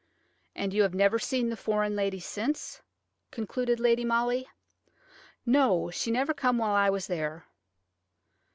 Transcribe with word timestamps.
"And 0.55 0.73
you 0.73 0.81
have 0.81 0.95
never 0.95 1.19
seen 1.19 1.49
the 1.49 1.55
foreign 1.55 1.95
lady 1.95 2.19
since?" 2.19 2.81
concluded 3.29 3.79
Lady 3.79 4.03
Molly. 4.03 4.47
"No; 5.45 5.91
she 5.91 6.09
never 6.09 6.33
come 6.33 6.57
while 6.57 6.73
I 6.73 6.89
was 6.89 7.05
there." 7.05 7.45